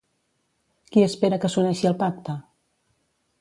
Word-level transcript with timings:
Qui 0.95 1.03
espera 1.07 1.39
que 1.43 1.51
s'uneixi 1.57 1.91
al 1.91 1.99
pacte? 2.01 2.37